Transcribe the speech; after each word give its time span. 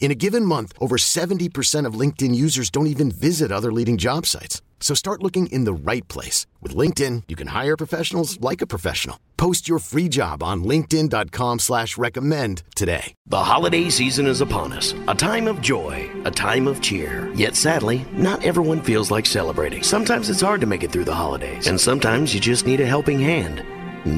In 0.00 0.10
a 0.10 0.14
given 0.14 0.44
month, 0.44 0.72
over 0.80 0.96
70% 0.96 1.84
of 1.84 1.94
LinkedIn 1.94 2.34
users 2.34 2.70
don't 2.70 2.86
even 2.86 3.10
visit 3.10 3.52
other 3.52 3.72
leading 3.72 3.98
job 3.98 4.24
sites. 4.24 4.62
So 4.80 4.94
start 4.94 5.22
looking 5.22 5.48
in 5.48 5.64
the 5.64 5.72
right 5.72 6.06
place. 6.08 6.46
With 6.62 6.74
LinkedIn, 6.74 7.24
you 7.28 7.36
can 7.36 7.48
hire 7.48 7.76
professionals 7.76 8.40
like 8.40 8.62
a 8.62 8.66
professional. 8.66 9.18
Post 9.36 9.68
your 9.68 9.80
free 9.80 10.08
job 10.08 10.42
on 10.42 10.64
linkedin.com 10.64 11.58
slash 11.58 11.98
recommend 11.98 12.62
today. 12.74 13.12
The 13.26 13.42
holiday 13.42 13.90
season 13.90 14.26
is 14.26 14.40
upon 14.40 14.72
us. 14.72 14.94
A 15.08 15.14
time 15.14 15.46
of 15.46 15.60
joy, 15.60 16.08
a 16.24 16.30
time 16.30 16.66
of 16.68 16.80
cheer. 16.80 17.30
Yet 17.34 17.54
sadly, 17.54 18.06
not 18.12 18.44
everyone 18.44 18.80
feels 18.80 19.10
like 19.10 19.26
celebrating. 19.26 19.82
Sometimes 19.82 20.30
it's 20.30 20.40
hard 20.40 20.60
to 20.60 20.66
make 20.66 20.84
it 20.84 20.92
through 20.92 21.04
the 21.04 21.14
holidays. 21.14 21.66
And 21.66 21.80
sometimes 21.80 22.32
you 22.32 22.40
just 22.40 22.66
need 22.66 22.80
a 22.80 22.86
helping 22.86 23.18
hand. 23.18 23.64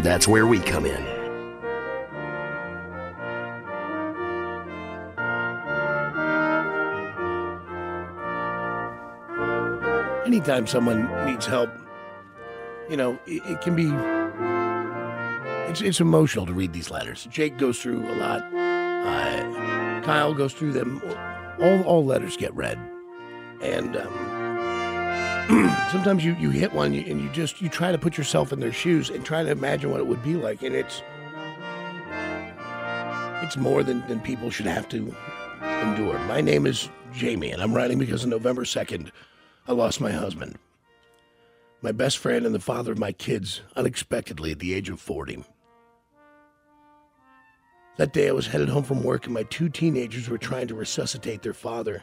That's 0.05 0.29
where 0.29 0.47
we 0.47 0.61
come 0.61 0.87
in. 0.87 1.20
Anytime 10.27 10.67
someone 10.67 11.09
needs 11.27 11.47
help, 11.47 11.71
you 12.89 12.97
know, 12.97 13.19
it, 13.27 13.43
it, 13.47 13.61
can 13.61 13.77
be 13.77 13.91
it's 15.71 15.81
it's 15.81 16.01
emotional 16.01 16.47
to 16.47 16.53
read 16.53 16.73
these 16.73 16.91
letters. 16.91 17.27
Jake 17.31 17.59
goes 17.59 17.81
through 17.81 18.05
a 18.05 18.15
lot. 18.17 18.43
Uh, 18.53 20.01
Kyle 20.03 20.35
goes 20.35 20.53
through 20.53 20.73
them. 20.73 21.01
All 21.61 21.83
all 21.83 22.05
letters 22.05 22.37
get 22.37 22.55
read, 22.55 22.79
and 23.61 23.97
um, 23.97 25.71
sometimes 25.93 26.25
you 26.25 26.35
you 26.37 26.51
hit 26.51 26.73
one 26.73 26.95
and 26.95 27.21
you 27.21 27.29
just 27.31 27.61
you 27.61 27.69
try 27.69 27.93
to 27.93 27.99
put 27.99 28.19
yourself 28.19 28.53
in 28.53 28.61
their 28.61 28.73
shoes 28.73 29.11
and 29.11 29.25
try 29.25 29.43
to 29.43 29.51
imagine 29.51 29.91
what 29.91 30.01
it 30.01 30.07
would 30.07 30.23
be 30.23 30.35
like, 30.35 30.63
and 30.63 30.75
it's 30.75 31.03
it's 33.43 33.57
more 33.57 33.83
than 33.83 34.07
than 34.09 34.21
people 34.21 34.51
should 34.51 34.67
have 34.67 34.89
to 34.89 35.15
endure. 35.83 36.19
My 36.21 36.41
name 36.41 36.67
is 36.67 36.89
Jamie, 37.13 37.51
and 37.51 37.63
I'm 37.63 37.75
writing 37.75 37.99
because 37.99 38.25
on 38.25 38.31
November 38.31 38.65
second. 38.65 39.13
I 39.71 39.73
lost 39.73 40.01
my 40.01 40.11
husband, 40.11 40.59
my 41.81 41.93
best 41.93 42.19
friend, 42.19 42.45
and 42.45 42.53
the 42.53 42.59
father 42.59 42.91
of 42.91 42.99
my 42.99 43.13
kids 43.13 43.61
unexpectedly 43.77 44.51
at 44.51 44.59
the 44.59 44.75
age 44.75 44.89
of 44.89 45.01
40. 45.01 45.45
That 47.97 48.13
day, 48.13 48.29
I 48.29 48.33
was 48.33 48.49
headed 48.49 48.69
home 48.69 48.83
from 48.83 49.05
work, 49.05 49.27
and 49.27 49.33
my 49.33 49.45
two 49.45 49.69
teenagers 49.69 50.29
were 50.29 50.39
trying 50.39 50.67
to 50.67 50.75
resuscitate 50.75 51.43
their 51.43 51.55
father 51.55 52.03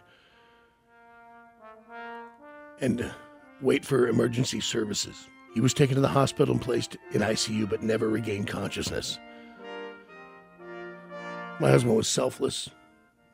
and 2.80 3.12
wait 3.60 3.84
for 3.84 4.08
emergency 4.08 4.62
services. 4.62 5.28
He 5.54 5.60
was 5.60 5.74
taken 5.74 5.96
to 5.96 6.02
the 6.02 6.08
hospital 6.08 6.54
and 6.54 6.64
placed 6.64 6.96
in 7.12 7.20
ICU, 7.20 7.70
but 7.70 7.84
never 7.84 8.08
regained 8.08 8.48
consciousness. 8.48 9.20
My 11.60 11.70
husband 11.70 11.98
was 11.98 12.08
selfless, 12.08 12.70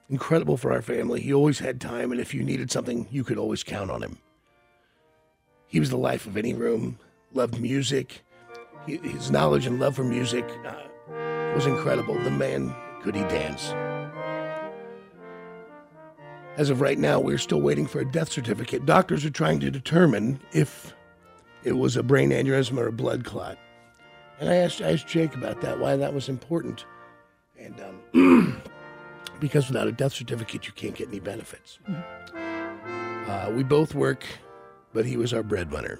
incredible 0.09 0.57
for 0.57 0.71
our 0.71 0.81
family. 0.81 1.21
He 1.21 1.33
always 1.33 1.59
had 1.59 1.79
time, 1.79 2.11
and 2.11 2.19
if 2.19 2.33
you 2.33 2.43
needed 2.43 2.71
something, 2.71 3.07
you 3.11 3.23
could 3.23 3.37
always 3.37 3.63
count 3.63 3.89
on 3.89 4.03
him. 4.03 4.17
He 5.67 5.79
was 5.79 5.89
the 5.89 5.97
life 5.97 6.27
of 6.27 6.37
any 6.37 6.53
room, 6.53 6.99
loved 7.33 7.59
music. 7.59 8.23
His 8.85 9.31
knowledge 9.31 9.65
and 9.65 9.79
love 9.79 9.95
for 9.95 10.03
music 10.03 10.45
uh, 10.65 10.83
was 11.55 11.65
incredible. 11.65 12.15
The 12.15 12.31
man, 12.31 12.75
could 13.01 13.15
he 13.15 13.21
dance? 13.23 13.73
As 16.57 16.69
of 16.69 16.81
right 16.81 16.99
now, 16.99 17.19
we're 17.19 17.39
still 17.39 17.61
waiting 17.61 17.87
for 17.87 17.99
a 17.99 18.05
death 18.05 18.31
certificate. 18.31 18.85
Doctors 18.85 19.25
are 19.25 19.31
trying 19.31 19.59
to 19.61 19.71
determine 19.71 20.39
if 20.51 20.93
it 21.63 21.71
was 21.73 21.97
a 21.97 22.03
brain 22.03 22.29
aneurysm 22.29 22.77
or 22.77 22.87
a 22.87 22.91
blood 22.91 23.23
clot. 23.23 23.57
And 24.39 24.49
I 24.49 24.55
asked, 24.57 24.81
I 24.81 24.91
asked 24.91 25.07
Jake 25.07 25.33
about 25.33 25.61
that, 25.61 25.79
why 25.79 25.95
that 25.95 26.13
was 26.13 26.29
important. 26.29 26.85
And 27.57 27.81
um, 28.13 28.61
because 29.43 29.67
without 29.67 29.89
a 29.89 29.91
death 29.91 30.13
certificate, 30.13 30.65
you 30.67 30.71
can't 30.71 30.95
get 30.95 31.09
any 31.09 31.19
benefits. 31.19 31.77
Uh, 33.27 33.51
we 33.53 33.61
both 33.61 33.93
work, 33.93 34.23
but 34.93 35.05
he 35.05 35.17
was 35.17 35.33
our 35.33 35.43
breadwinner. 35.43 35.99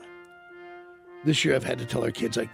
This 1.25 1.43
year, 1.43 1.53
I've 1.53 1.65
had 1.65 1.77
to 1.79 1.85
tell 1.85 2.05
our 2.05 2.11
kids 2.11 2.37
I 2.37 2.49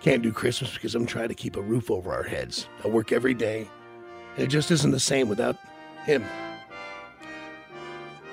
can't 0.00 0.22
do 0.22 0.30
Christmas 0.30 0.72
because 0.74 0.94
I'm 0.94 1.06
trying 1.06 1.26
to 1.26 1.34
keep 1.34 1.56
a 1.56 1.60
roof 1.60 1.90
over 1.90 2.12
our 2.12 2.22
heads. 2.22 2.68
I 2.84 2.88
work 2.88 3.10
every 3.10 3.34
day, 3.34 3.68
and 4.36 4.44
it 4.44 4.46
just 4.46 4.70
isn't 4.70 4.92
the 4.92 5.00
same 5.00 5.28
without 5.28 5.56
him. 6.04 6.24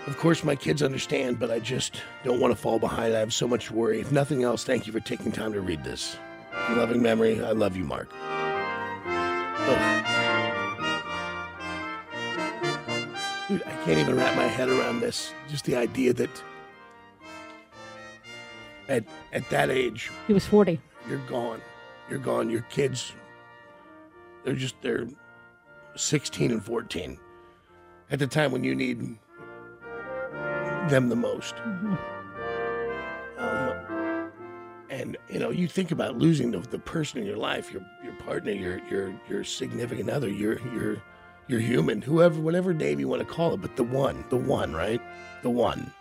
Of 0.05 0.15
course, 0.19 0.43
my 0.43 0.55
kids 0.55 0.83
understand, 0.83 1.39
but 1.39 1.49
I 1.49 1.57
just 1.57 2.03
don't 2.23 2.39
want 2.39 2.55
to 2.55 2.61
fall 2.61 2.77
behind. 2.77 3.15
I 3.15 3.19
have 3.19 3.33
so 3.33 3.47
much 3.47 3.71
worry. 3.71 3.99
If 3.99 4.11
nothing 4.11 4.43
else, 4.43 4.63
thank 4.63 4.85
you 4.85 4.93
for 4.93 4.99
taking 4.99 5.31
time 5.31 5.53
to 5.53 5.61
read 5.61 5.83
this. 5.83 6.17
In 6.67 6.77
loving 6.77 7.01
memory, 7.01 7.43
I 7.43 7.53
love 7.53 7.75
you, 7.75 7.83
Mark. 7.83 8.11
Oh. 9.71 10.08
Can't 13.89 14.01
even 14.01 14.15
wrap 14.15 14.35
my 14.35 14.45
head 14.45 14.69
around 14.69 14.99
this. 14.99 15.33
Just 15.49 15.65
the 15.65 15.75
idea 15.75 16.13
that 16.13 16.29
at 18.87 19.03
at 19.33 19.49
that 19.49 19.71
age, 19.71 20.11
he 20.27 20.33
was 20.33 20.45
forty. 20.45 20.79
You're 21.07 21.17
gone. 21.25 21.59
You're 22.07 22.19
gone. 22.19 22.51
Your 22.51 22.61
kids, 22.69 23.13
they're 24.43 24.53
just 24.53 24.75
they're 24.83 25.07
sixteen 25.95 26.51
and 26.51 26.63
fourteen. 26.63 27.17
At 28.11 28.19
the 28.19 28.27
time 28.27 28.51
when 28.51 28.63
you 28.63 28.75
need 28.75 29.17
them 30.89 31.09
the 31.09 31.15
most. 31.15 31.55
Mm-hmm. 31.55 31.95
Um, 33.39 34.31
and 34.91 35.17
you 35.29 35.39
know, 35.39 35.49
you 35.49 35.67
think 35.67 35.89
about 35.89 36.15
losing 36.15 36.51
the, 36.51 36.59
the 36.59 36.77
person 36.77 37.21
in 37.21 37.25
your 37.25 37.37
life, 37.37 37.73
your 37.73 37.81
your 38.03 38.13
partner, 38.17 38.51
your 38.51 38.79
your 38.87 39.19
your 39.27 39.43
significant 39.43 40.11
other, 40.11 40.29
your 40.29 40.59
your 40.75 41.01
you're 41.49 41.59
human, 41.59 42.01
whoever, 42.01 42.39
whatever 42.39 42.73
name 42.73 42.99
you 42.99 43.07
want 43.07 43.27
to 43.27 43.33
call 43.33 43.55
it, 43.55 43.61
but 43.61 43.75
the 43.75 43.83
one, 43.83 44.23
the 44.29 44.37
one, 44.37 44.71
right? 44.73 45.01
The 45.41 45.49
one. 45.49 45.91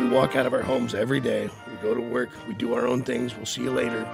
We 0.00 0.08
walk 0.08 0.34
out 0.34 0.46
of 0.46 0.52
our 0.52 0.62
homes 0.62 0.92
every 0.92 1.20
day. 1.20 1.48
We 1.68 1.76
go 1.76 1.94
to 1.94 2.00
work. 2.00 2.30
We 2.48 2.54
do 2.54 2.74
our 2.74 2.86
own 2.86 3.04
things. 3.04 3.36
We'll 3.36 3.46
see 3.46 3.62
you 3.62 3.70
later. 3.70 4.04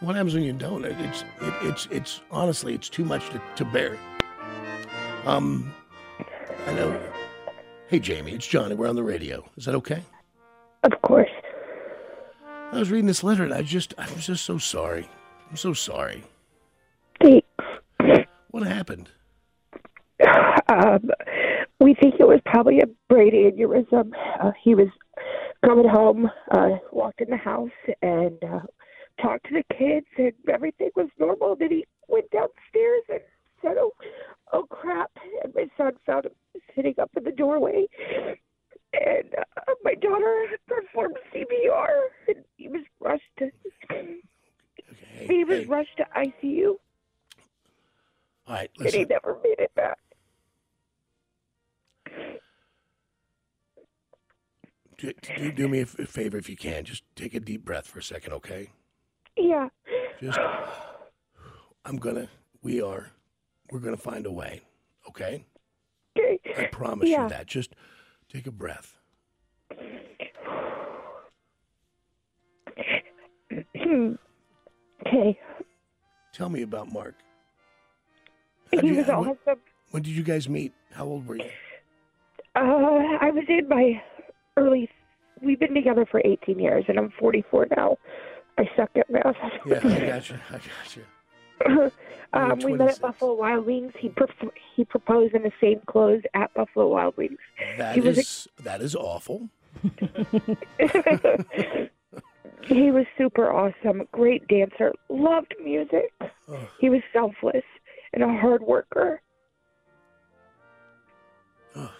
What 0.00 0.16
happens 0.16 0.34
when 0.34 0.42
you 0.42 0.52
don't? 0.52 0.84
It's 0.84 1.22
it, 1.22 1.54
it's 1.62 1.88
it's 1.90 2.20
honestly 2.30 2.74
it's 2.74 2.88
too 2.88 3.04
much 3.04 3.28
to, 3.30 3.42
to 3.56 3.64
bear. 3.64 3.98
Um, 5.24 5.72
I 6.66 6.72
know. 6.72 7.00
Hey 7.88 7.98
Jamie, 7.98 8.32
it's 8.32 8.46
Johnny. 8.46 8.74
We're 8.74 8.88
on 8.88 8.96
the 8.96 9.02
radio. 9.02 9.44
Is 9.56 9.66
that 9.66 9.74
okay? 9.76 10.02
Of 10.84 10.92
course. 11.02 11.30
I 12.72 12.78
was 12.78 12.90
reading 12.90 13.06
this 13.06 13.22
letter 13.22 13.44
and 13.44 13.52
I 13.52 13.62
just 13.62 13.92
I'm 13.98 14.18
just 14.18 14.44
so 14.44 14.56
sorry. 14.56 15.08
I'm 15.50 15.56
so 15.56 15.74
sorry. 15.74 16.24
What 18.58 18.66
happened? 18.66 19.08
Um, 20.68 21.10
we 21.78 21.94
think 21.94 22.16
it 22.18 22.26
was 22.26 22.40
probably 22.44 22.80
a 22.80 22.86
brain 23.08 23.32
aneurysm. 23.32 24.10
Uh, 24.42 24.50
he 24.60 24.74
was 24.74 24.88
coming 25.64 25.88
home, 25.88 26.28
uh, 26.50 26.70
walked 26.90 27.20
in 27.20 27.30
the 27.30 27.36
house, 27.36 27.70
and 28.02 28.42
uh, 28.42 28.58
talked 29.22 29.46
to 29.46 29.54
the 29.54 29.74
kids, 29.74 30.06
and 30.18 30.32
everything 30.52 30.90
was 30.96 31.06
normal. 31.20 31.54
Then 31.54 31.70
he 31.70 31.86
went 32.08 32.32
downstairs 32.32 33.04
and 33.08 33.20
said, 33.62 33.76
"Oh, 33.78 33.92
oh 34.52 34.64
crap!" 34.64 35.12
And 35.44 35.54
my 35.54 35.68
son 35.76 35.92
found 36.04 36.26
him 36.26 36.32
sitting 36.74 36.94
up 37.00 37.12
in 37.16 37.22
the 37.22 37.30
doorway, 37.30 37.86
and 38.92 39.34
uh, 39.38 39.74
my 39.84 39.94
daughter 39.94 40.46
performed 40.66 41.16
CPR, 41.32 42.08
and 42.26 42.44
he 42.56 42.66
was 42.66 42.82
rushed 42.98 43.22
to. 43.38 43.52
Okay, 43.92 44.18
he 45.28 45.44
was 45.44 45.64
rushed 45.68 45.96
to 45.98 46.06
ICU. 46.16 46.74
All 48.48 48.54
right, 48.54 48.70
and 48.78 48.88
he 48.88 49.04
never 49.04 49.38
made 49.44 49.58
it 49.58 49.74
back. 49.74 49.98
Do, 54.96 55.12
do, 55.36 55.52
do 55.52 55.68
me 55.68 55.80
a 55.82 55.86
favor 55.86 56.38
if 56.38 56.48
you 56.48 56.56
can. 56.56 56.84
Just 56.84 57.02
take 57.14 57.34
a 57.34 57.40
deep 57.40 57.64
breath 57.64 57.86
for 57.86 57.98
a 57.98 58.02
second, 58.02 58.32
okay? 58.32 58.70
Yeah. 59.36 59.68
Just, 60.20 60.38
I'm 61.84 61.98
gonna. 61.98 62.28
We 62.62 62.80
are. 62.80 63.12
We're 63.70 63.78
gonna 63.80 63.96
find 63.98 64.24
a 64.26 64.32
way. 64.32 64.62
Okay. 65.08 65.44
Okay. 66.18 66.38
I 66.56 66.64
promise 66.66 67.08
Yeah. 67.08 67.24
you 67.24 67.28
that. 67.28 67.46
Just 67.46 67.74
take 68.32 68.46
a 68.48 68.50
breath. 68.50 68.96
okay. 75.06 75.38
Tell 76.32 76.48
me 76.48 76.62
about 76.62 76.90
Mark. 76.92 77.14
He 78.70 78.76
How'd 78.76 78.84
you- 78.86 78.94
was 78.96 79.06
when, 79.06 79.16
awesome. 79.16 79.60
when 79.90 80.02
did 80.02 80.10
you 80.12 80.22
guys 80.22 80.48
meet? 80.48 80.72
How 80.92 81.04
old 81.04 81.26
were 81.26 81.36
you? 81.36 81.50
Uh, 82.56 82.60
I 83.20 83.30
was 83.30 83.44
in 83.48 83.68
my 83.68 84.02
early. 84.56 84.88
We've 85.40 85.60
been 85.60 85.74
together 85.74 86.04
for 86.10 86.20
18 86.24 86.58
years, 86.58 86.84
and 86.88 86.98
I'm 86.98 87.12
44 87.18 87.68
now. 87.76 87.96
I 88.58 88.68
suck 88.76 88.90
at 88.96 89.08
math. 89.08 89.36
Yeah, 89.64 89.78
I 89.78 89.80
got 90.06 90.30
you. 90.30 90.36
I 90.50 90.52
got 90.52 90.96
you. 90.96 91.92
um, 92.32 92.58
we 92.64 92.72
met 92.74 92.90
at 92.90 93.00
Buffalo 93.00 93.34
Wild 93.34 93.66
Wings. 93.66 93.92
He 93.98 94.08
pro- 94.08 94.26
he 94.74 94.84
proposed 94.84 95.34
in 95.34 95.42
the 95.42 95.52
same 95.60 95.80
clothes 95.86 96.22
at 96.34 96.52
Buffalo 96.54 96.88
Wild 96.88 97.16
Wings. 97.16 97.38
That 97.76 97.94
He 97.94 98.00
was 98.00 98.16
a- 98.16 98.20
is 98.20 98.48
that 98.64 98.80
is 98.82 98.94
awful. 98.96 99.48
He 102.62 102.90
was 102.90 103.06
super 103.16 103.50
awesome, 103.50 104.06
great 104.12 104.46
dancer, 104.48 104.92
loved 105.08 105.54
music. 105.62 106.12
Oh. 106.48 106.58
He 106.80 106.90
was 106.90 107.00
selfless 107.12 107.64
and 108.12 108.22
a 108.22 108.28
hard 108.40 108.62
worker. 108.62 109.20
Oh. 111.76 111.90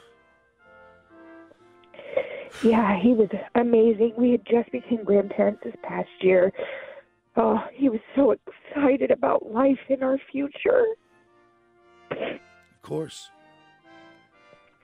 Yeah, 2.63 2.99
he 3.01 3.13
was 3.13 3.29
amazing. 3.55 4.15
We 4.17 4.33
had 4.33 4.45
just 4.47 4.73
become 4.73 5.05
grandparents 5.05 5.61
this 5.65 5.75
past 5.83 6.09
year. 6.21 6.53
Oh, 7.37 7.63
he 7.73 7.89
was 7.89 8.01
so 8.17 8.33
excited 8.33 9.11
about 9.11 9.53
life 9.53 9.79
in 9.89 10.03
our 10.03 10.19
future. 10.33 10.85
Of 12.11 12.83
course. 12.83 13.31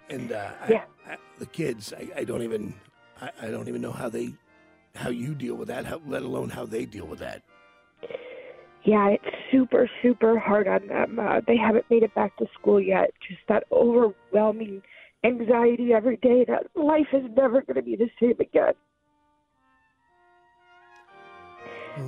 And 0.08 0.30
uh, 0.30 0.50
Yeah. 0.68 0.84
I, 1.06 1.12
I, 1.14 1.16
the 1.38 1.46
kids, 1.46 1.92
I, 1.92 2.20
I 2.20 2.24
don't 2.24 2.42
even, 2.42 2.74
I, 3.20 3.30
I 3.42 3.46
don't 3.48 3.66
even 3.68 3.80
know 3.80 3.90
how 3.90 4.08
they, 4.08 4.34
how 4.94 5.08
you 5.08 5.34
deal 5.34 5.56
with 5.56 5.68
that. 5.68 5.84
How, 5.84 6.00
let 6.06 6.22
alone 6.22 6.50
how 6.50 6.66
they 6.66 6.84
deal 6.84 7.06
with 7.06 7.18
that. 7.20 7.42
Yeah, 8.84 9.08
it's 9.08 9.36
super, 9.50 9.88
super 10.02 10.38
hard 10.38 10.68
on 10.68 10.86
them. 10.88 11.18
Uh, 11.18 11.40
they 11.46 11.56
haven't 11.56 11.86
made 11.90 12.02
it 12.02 12.14
back 12.14 12.36
to 12.36 12.46
school 12.58 12.80
yet. 12.80 13.10
Just 13.26 13.40
that 13.48 13.64
overwhelming 13.72 14.82
anxiety 15.24 15.92
every 15.94 16.16
day 16.18 16.44
that 16.46 16.66
life 16.74 17.06
is 17.12 17.24
never 17.34 17.62
going 17.62 17.76
to 17.76 17.82
be 17.82 17.96
the 17.96 18.10
same 18.20 18.36
again. 18.40 18.74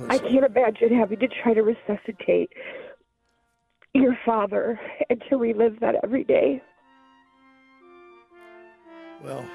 I 0.09 0.17
can't 0.17 0.45
imagine 0.45 0.93
having 0.93 1.19
to 1.19 1.27
try 1.41 1.53
to 1.53 1.63
resuscitate 1.63 2.51
your 3.93 4.17
father 4.25 4.79
and 5.09 5.23
to 5.29 5.37
relive 5.37 5.79
that 5.79 5.95
every 6.03 6.25
day. 6.25 6.61
well, 9.23 9.45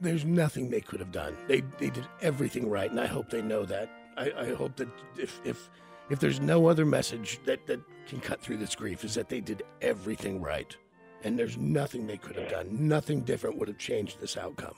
there's 0.00 0.24
nothing 0.24 0.68
they 0.68 0.80
could 0.80 1.00
have 1.00 1.12
done. 1.12 1.36
They 1.48 1.62
they 1.78 1.90
did 1.90 2.06
everything 2.20 2.68
right, 2.68 2.90
and 2.90 3.00
I 3.00 3.06
hope 3.06 3.30
they 3.30 3.42
know 3.42 3.64
that. 3.64 3.90
I, 4.16 4.32
I 4.38 4.54
hope 4.54 4.76
that 4.76 4.88
if 5.18 5.40
if 5.44 5.70
if 6.10 6.20
there's 6.20 6.40
no 6.40 6.66
other 6.68 6.84
message 6.84 7.40
that 7.44 7.66
that 7.66 7.80
can 8.06 8.20
cut 8.20 8.40
through 8.40 8.58
this 8.58 8.74
grief 8.74 9.04
is 9.04 9.14
that 9.14 9.28
they 9.28 9.40
did 9.40 9.62
everything 9.82 10.40
right, 10.40 10.76
and 11.24 11.38
there's 11.38 11.56
nothing 11.56 12.06
they 12.06 12.16
could 12.16 12.36
have 12.36 12.48
done. 12.48 12.68
Nothing 12.70 13.20
different 13.20 13.58
would 13.58 13.68
have 13.68 13.78
changed 13.78 14.20
this 14.20 14.36
outcome. 14.36 14.74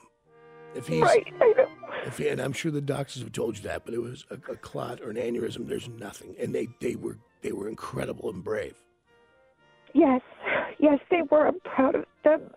If 0.75 0.87
he's 0.87 1.03
Right, 1.03 1.27
I 1.41 1.53
know. 1.57 1.69
If, 2.07 2.21
and 2.21 2.41
I'm 2.41 2.53
sure 2.53 2.71
the 2.71 2.81
doctors 2.81 3.23
have 3.23 3.33
told 3.33 3.57
you 3.57 3.63
that, 3.65 3.85
but 3.85 3.95
it 3.95 4.01
was 4.01 4.25
a, 4.31 4.35
a 4.35 4.57
clot 4.57 5.01
or 5.01 5.11
an 5.11 5.17
aneurysm. 5.17 5.69
There's 5.69 5.89
nothing, 5.89 6.35
and 6.41 6.55
they, 6.55 6.69
they 6.81 6.95
were 6.95 7.19
they 7.43 7.53
were 7.53 7.69
incredible 7.69 8.31
and 8.31 8.43
brave. 8.43 8.75
Yes, 9.95 10.21
yes, 10.79 10.99
they 11.11 11.23
were. 11.31 11.47
I'm 11.47 11.61
proud 11.61 11.95
of 11.95 12.05
them. 12.25 12.51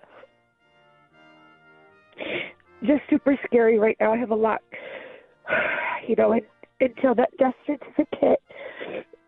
Just 2.84 3.02
super 3.10 3.38
scary 3.46 3.78
right 3.78 3.96
now. 4.00 4.14
I 4.14 4.18
have 4.18 4.32
a 4.32 4.36
lot, 4.36 4.62
you 6.08 6.16
know, 6.16 6.32
and, 6.32 6.42
until 6.82 7.16
that 7.16 7.30
death 7.38 7.54
certificate, 7.66 8.42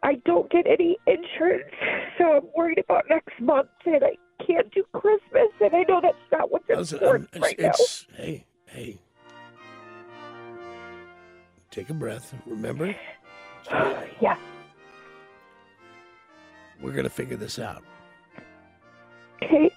I 0.04 0.16
don't 0.26 0.50
get 0.52 0.66
any 0.68 0.98
insurance, 1.08 1.64
so 2.18 2.34
I'm 2.34 2.44
worried 2.58 2.80
about 2.80 3.06
next 3.10 3.40
month, 3.40 3.70
and 3.86 4.04
I 4.04 4.18
can't 4.46 4.70
do 4.74 4.84
Christmas, 4.94 5.48
and 5.62 5.74
I 5.74 5.84
know 5.88 6.02
that's 6.02 6.18
not 6.32 6.52
what's 6.52 6.66
Listen, 6.68 6.98
important 7.00 7.30
I'm- 7.34 7.42
right 7.44 7.56
it's, 7.58 8.06
it's 8.10 8.18
hey 8.18 8.46
hey. 8.66 8.98
Take 11.72 11.90
a 11.90 11.94
breath. 11.94 12.34
Remember, 12.46 12.94
now. 13.72 14.04
Yeah, 14.22 14.36
we're 16.82 16.92
gonna 16.92 17.10
figure 17.10 17.38
this 17.38 17.58
out. 17.60 17.84
okay. 19.42 19.72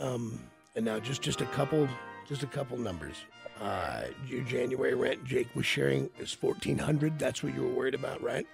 Um, 0.00 0.38
and 0.76 0.84
now 0.84 0.98
just 0.98 1.22
just 1.22 1.40
a 1.40 1.46
couple 1.46 1.88
just 2.28 2.42
a 2.42 2.46
couple 2.46 2.76
numbers. 2.76 3.16
Uh, 3.62 4.06
your 4.26 4.42
January 4.42 4.94
rent, 4.94 5.24
Jake 5.24 5.46
was 5.54 5.64
sharing 5.64 6.10
is 6.18 6.32
fourteen 6.32 6.78
hundred. 6.78 7.16
That's 7.16 7.44
what 7.44 7.54
you 7.54 7.62
were 7.62 7.72
worried 7.72 7.94
about, 7.94 8.20
right? 8.20 8.44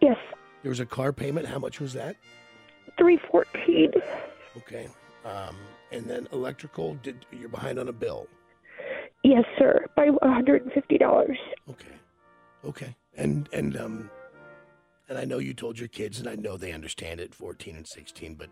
Yes, 0.00 0.16
There 0.62 0.70
was 0.70 0.80
a 0.80 0.86
car 0.86 1.12
payment. 1.12 1.46
How 1.46 1.58
much 1.58 1.80
was 1.80 1.92
that? 1.94 2.16
314. 2.98 3.92
Okay. 4.58 4.88
Um, 5.24 5.56
and 5.92 6.04
then 6.04 6.26
electrical. 6.32 6.94
Did 7.02 7.24
you're 7.32 7.48
behind 7.48 7.78
on 7.78 7.88
a 7.88 7.92
bill? 7.92 8.26
Yes, 9.22 9.44
sir, 9.56 9.86
by 9.96 10.08
$150. 10.08 11.36
Okay. 11.70 11.86
Okay. 12.64 12.96
And 13.16 13.48
and 13.52 13.76
um 13.76 14.10
and 15.08 15.16
I 15.16 15.24
know 15.24 15.38
you 15.38 15.54
told 15.54 15.78
your 15.78 15.88
kids 15.88 16.18
and 16.18 16.28
I 16.28 16.34
know 16.34 16.56
they 16.56 16.72
understand 16.72 17.20
it, 17.20 17.34
14 17.34 17.76
and 17.76 17.86
16, 17.86 18.34
but 18.34 18.48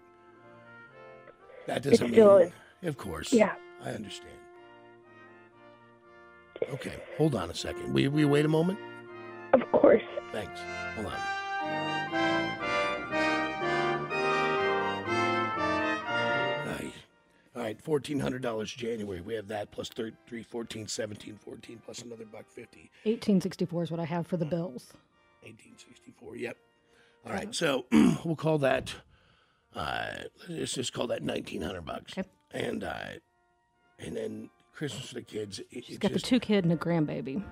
that 1.66 1.82
doesn't 1.82 2.10
mean 2.10 2.52
Of 2.84 2.96
course. 2.96 3.32
Yeah. 3.32 3.54
I 3.84 3.90
understand. 3.90 4.36
Okay. 6.70 6.94
Hold 7.18 7.34
on 7.34 7.50
a 7.50 7.54
second. 7.54 7.92
We 7.92 8.08
we 8.08 8.24
wait 8.24 8.44
a 8.44 8.48
moment? 8.48 8.78
Of 9.52 9.60
course. 9.72 10.02
Thanks. 10.32 10.60
Hold 10.96 11.06
on. 11.06 12.22
Aye. 15.64 16.92
All 17.54 17.62
right, 17.62 17.80
fourteen 17.80 18.18
hundred 18.20 18.42
dollars 18.42 18.72
January. 18.72 19.20
We 19.20 19.34
have 19.34 19.48
that 19.48 19.70
plus 19.70 19.88
thir- 19.88 20.12
three, 20.26 20.42
fourteen, 20.42 20.86
seventeen, 20.88 21.36
fourteen, 21.36 21.80
plus 21.84 22.00
another 22.00 22.24
buck 22.24 22.46
fifty. 22.48 22.90
1864 23.04 23.82
is 23.84 23.90
what 23.90 24.00
I 24.00 24.04
have 24.04 24.26
for 24.26 24.36
the 24.36 24.44
bills. 24.44 24.92
1864. 25.42 26.36
Yep. 26.36 26.56
All 27.26 27.32
right. 27.32 27.54
So 27.54 27.86
we'll 28.24 28.36
call 28.36 28.58
that. 28.58 28.94
Uh, 29.74 30.06
let's 30.48 30.74
just 30.74 30.92
call 30.92 31.06
that 31.06 31.22
1900 31.22 31.80
bucks. 31.84 32.12
Okay. 32.16 32.28
And 32.52 32.84
uh, 32.84 32.98
and 33.98 34.16
then 34.16 34.50
Christmas 34.72 35.08
for 35.08 35.14
the 35.14 35.22
kids. 35.22 35.60
It, 35.70 35.84
She's 35.84 35.96
it 35.96 36.00
got 36.00 36.12
just, 36.12 36.24
the 36.24 36.28
two 36.28 36.40
kid 36.40 36.64
and 36.64 36.72
a 36.72 36.76
grandbaby. 36.76 37.42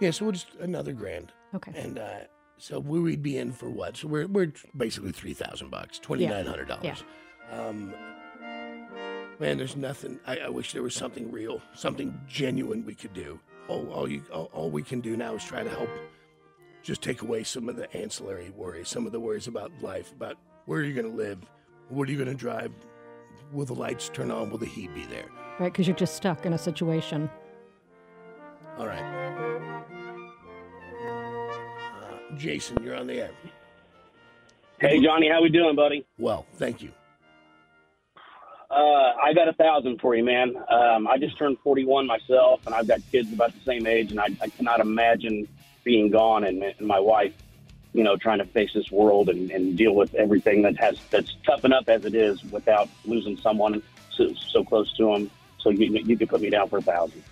Yeah. 0.00 0.10
So 0.10 0.24
we'll 0.24 0.32
just 0.32 0.48
another 0.60 0.92
grand. 0.92 1.32
Okay. 1.54 1.72
And 1.74 1.98
uh, 1.98 2.20
so 2.58 2.78
we 2.78 3.00
would 3.00 3.22
be 3.22 3.38
in 3.38 3.52
for 3.52 3.70
what? 3.70 3.96
So 3.96 4.08
we're 4.08 4.26
we're 4.26 4.52
basically 4.76 5.12
three 5.12 5.34
thousand 5.34 5.70
bucks, 5.70 5.98
twenty 5.98 6.26
nine 6.26 6.46
hundred 6.46 6.68
dollars. 6.68 7.04
Yeah. 7.50 7.66
Um, 7.68 7.92
man, 9.38 9.58
there's 9.58 9.76
nothing. 9.76 10.20
I, 10.26 10.38
I 10.38 10.48
wish 10.48 10.72
there 10.72 10.82
was 10.82 10.94
something 10.94 11.30
real, 11.32 11.60
something 11.74 12.20
genuine 12.28 12.84
we 12.84 12.94
could 12.94 13.12
do. 13.12 13.40
All, 13.68 13.88
all 13.92 14.08
you, 14.08 14.22
all, 14.32 14.50
all 14.52 14.70
we 14.70 14.82
can 14.82 15.00
do 15.00 15.16
now 15.16 15.34
is 15.34 15.44
try 15.44 15.62
to 15.62 15.70
help. 15.70 15.90
Just 16.82 17.02
take 17.02 17.22
away 17.22 17.44
some 17.44 17.68
of 17.68 17.76
the 17.76 17.94
ancillary 17.94 18.50
worries, 18.50 18.88
some 18.88 19.04
of 19.04 19.12
the 19.12 19.20
worries 19.20 19.46
about 19.46 19.70
life, 19.82 20.12
about 20.12 20.36
where 20.64 20.80
are 20.80 20.82
you're 20.82 20.94
going 20.94 21.10
to 21.10 21.16
live, 21.16 21.38
what 21.88 22.08
are 22.08 22.12
you 22.12 22.16
going 22.16 22.28
to 22.30 22.34
drive, 22.34 22.72
will 23.52 23.66
the 23.66 23.74
lights 23.74 24.08
turn 24.08 24.30
on, 24.30 24.50
will 24.50 24.58
the 24.58 24.66
heat 24.66 24.94
be 24.94 25.04
there? 25.04 25.26
Right? 25.60 25.70
Because 25.70 25.86
you're 25.86 25.94
just 25.94 26.16
stuck 26.16 26.46
in 26.46 26.54
a 26.54 26.58
situation. 26.58 27.28
All 28.78 28.86
right. 28.86 29.02
Uh, 32.02 32.36
Jason, 32.38 32.82
you're 32.82 32.96
on 32.96 33.06
the 33.06 33.20
air. 33.20 33.30
Hey 34.80 35.02
Johnny, 35.02 35.28
how 35.28 35.42
we 35.42 35.50
doing, 35.50 35.76
buddy? 35.76 36.06
Well, 36.18 36.46
thank 36.54 36.80
you. 36.80 36.90
Uh, 38.70 39.12
I 39.22 39.34
got 39.34 39.48
a 39.48 39.52
thousand 39.52 40.00
for 40.00 40.14
you, 40.14 40.24
man. 40.24 40.54
Um, 40.70 41.06
I 41.06 41.18
just 41.18 41.36
turned 41.36 41.58
41 41.58 42.06
myself, 42.06 42.64
and 42.64 42.74
I've 42.74 42.88
got 42.88 43.00
kids 43.12 43.30
about 43.30 43.52
the 43.52 43.60
same 43.60 43.86
age, 43.86 44.12
and 44.12 44.20
I, 44.20 44.28
I 44.40 44.48
cannot 44.48 44.80
imagine 44.80 45.46
being 45.84 46.08
gone 46.08 46.44
and, 46.44 46.62
and 46.62 46.86
my 46.86 47.00
wife, 47.00 47.34
you 47.92 48.02
know, 48.02 48.16
trying 48.16 48.38
to 48.38 48.46
face 48.46 48.72
this 48.72 48.90
world 48.90 49.28
and, 49.28 49.50
and 49.50 49.76
deal 49.76 49.94
with 49.94 50.14
everything 50.14 50.62
that 50.62 50.78
has 50.78 50.98
that's 51.10 51.36
tough 51.44 51.66
enough 51.66 51.86
as 51.90 52.06
it 52.06 52.14
is 52.14 52.42
without 52.44 52.88
losing 53.04 53.36
someone 53.36 53.82
so, 54.10 54.32
so 54.48 54.64
close 54.64 54.90
to 54.96 55.12
them. 55.12 55.30
So 55.62 55.70
you 55.70 55.86
you 56.04 56.16
could 56.16 56.28
put 56.28 56.40
me 56.40 56.50
down 56.50 56.68
for 56.68 56.78
a 56.78 56.82
thousand. 56.82 57.22